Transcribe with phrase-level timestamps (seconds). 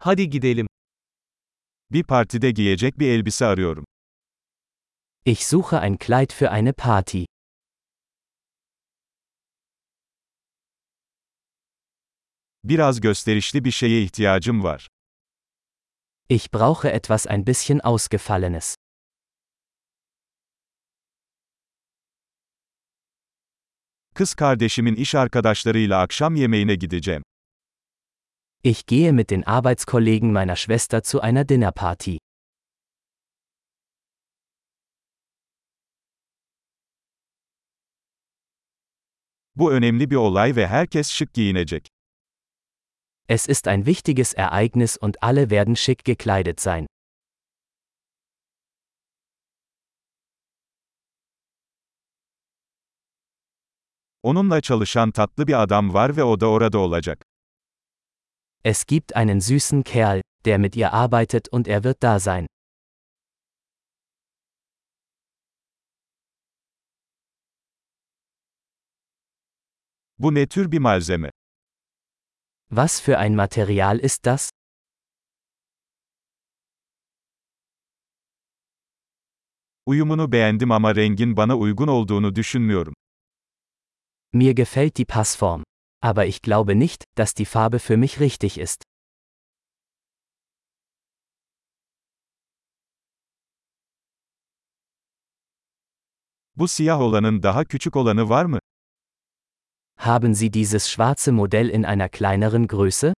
[0.00, 0.66] Hadi gidelim.
[1.90, 3.84] Bir partide giyecek bir elbise arıyorum.
[5.24, 7.24] Ich suche ein Kleid für eine Party.
[12.64, 14.88] Biraz gösterişli bir şeye ihtiyacım var.
[16.28, 18.74] Ich brauche etwas ein bisschen Ausgefallenes.
[24.14, 27.22] Kız kardeşimin iş arkadaşlarıyla akşam yemeğine gideceğim.
[28.62, 32.18] Ich gehe mit den Arbeitskollegen meiner Schwester zu einer Dinnerparty.
[39.56, 41.88] Bu önemli bir olay ve herkes şık giyinecek.
[43.28, 46.86] Es ist ein wichtiges Ereignis und alle werden schick gekleidet sein.
[54.22, 57.27] Onunla çalışan tatlı bir adam var ve o da orada olacak.
[58.64, 62.46] Es gibt einen süßen Kerl, der mit ihr arbeitet und er wird da sein.
[70.18, 71.30] Bu ne tür bir malzeme?
[72.70, 74.50] Was für ein Material ist das?
[79.86, 82.94] Uyumunu beğendim ama rengin bana uygun olduğunu düşünmüyorum.
[84.32, 85.67] Mir gefällt die Passform.
[86.00, 88.82] Aber ich glaube nicht, dass die Farbe für mich richtig ist.
[96.56, 98.58] Bu siyah olanın daha küçük olanı var mı?
[99.96, 103.14] Haben Sie dieses schwarze Modell in einer kleineren Größe?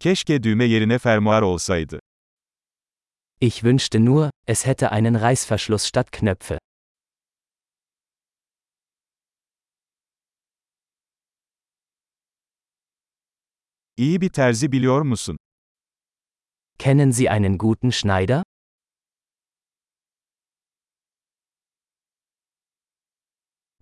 [0.00, 2.00] Keşke düğme yerine fermuar olsaydı.
[3.46, 6.56] Ich wünschte nur, es hätte einen Reißverschluss statt Knöpfe.
[13.96, 15.36] İyi bir terzi biliyor musun?
[16.78, 18.42] Kennen Sie einen guten Schneider?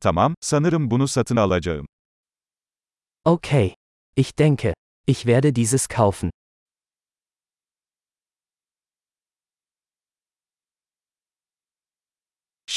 [0.00, 1.86] Tamam, sanırım bunu satın alacağım.
[3.24, 3.74] Okay.
[4.16, 4.74] Ich denke,
[5.06, 6.30] ich werde dieses kaufen.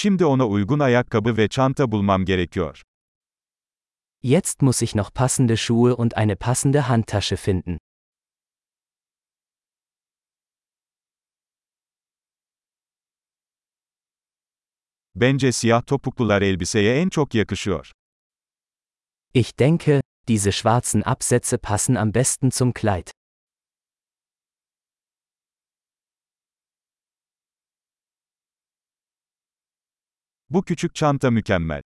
[0.05, 2.81] Şimdi ona uygun ayakkabı ve çanta bulmam gerekiyor.
[4.23, 7.77] Jetzt muss ich noch passende Schuhe und eine passende Handtasche finden.
[15.15, 17.91] Bence siyah topuklular elbiseye en çok yakışıyor.
[19.33, 23.24] Ich denke, diese schwarzen Absätze passen am besten zum Kleid.
[30.49, 31.81] Bu küçük çanta mükemmel.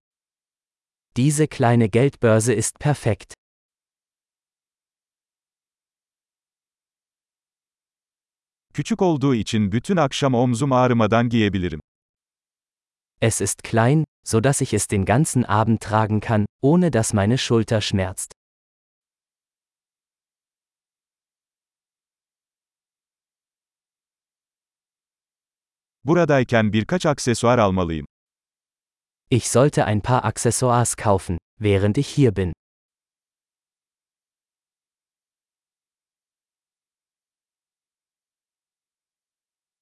[1.17, 3.35] Diese kleine Geldbörse ist perfekt.
[8.75, 11.81] Küçük olduğu için bütün akşam omzum ağrımadan giyebilirim.
[13.21, 17.39] Es ist klein, so dass ich es den ganzen Abend tragen kann, ohne dass meine
[17.39, 18.33] Schulter schmerzt.
[26.05, 28.07] Buradayken birkaç aksesuar almalıyım.
[29.35, 32.53] Ich sollte ein paar Accessoires kaufen, während ich hier bin.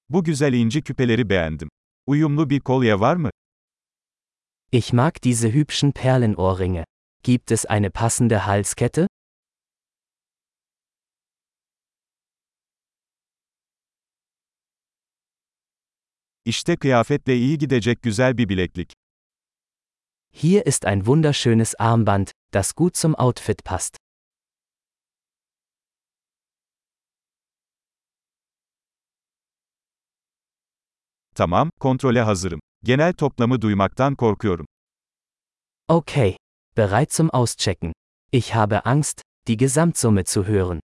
[0.09, 1.69] Bu güzel inci küpeleri beğendim.
[2.07, 3.31] Uyumlu bir kolye var mı?
[4.73, 6.85] Ich mag diese hübschen Perlenohrringe.
[7.23, 9.09] Gibt es eine passende Halskette?
[16.45, 19.02] İşte kıyafetle iyi gidecek güzel bir bileklik.
[20.35, 23.97] Hier ist ein wunderschönes Armband, das gut zum Outfit passt.
[31.35, 32.61] Tamam, kontrole hazırım.
[32.85, 34.67] Genel toplamı duymaktan korkuyorum.
[35.89, 36.37] Okay.
[36.77, 37.93] Bereit zum Auschecken.
[38.33, 40.81] Ich habe Angst, die Gesamtsumme zu hören.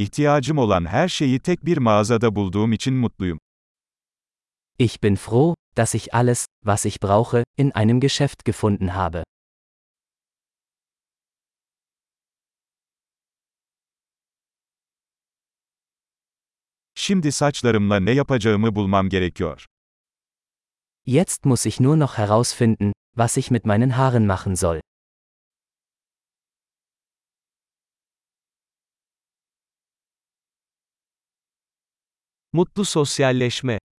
[0.00, 3.38] İhtiyacım olan her şeyi tek bir mağazada bulduğum için mutluyum.
[4.78, 9.24] Ich bin froh, dass ich alles, was ich brauche, in einem Geschäft gefunden habe.
[16.94, 19.66] Şimdi saçlarımla ne yapacağımı bulmam gerekiyor.
[21.06, 24.80] Jetzt muss ich nur noch herausfinden, was ich mit meinen Haaren machen soll.
[32.52, 33.80] Mutlu sosyalleşme.